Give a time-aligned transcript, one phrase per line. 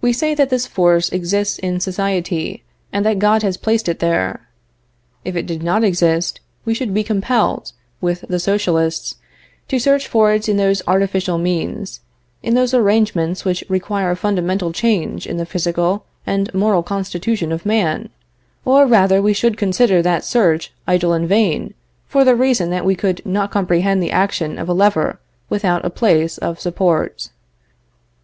[0.00, 4.46] We say that this force exists in society, and that God has placed it there.
[5.24, 9.16] If it did not exist we should be compelled, with the socialists,
[9.66, 11.98] to search for it in those artificial means,
[12.44, 17.66] in those arrangements which require a fundamental change in the physical and moral constitution of
[17.66, 18.10] man,
[18.64, 21.74] or rather we should consider that search idle and vain,
[22.06, 25.90] for the reason that we could not comprehend the action of a lever without a
[25.90, 27.30] place of support.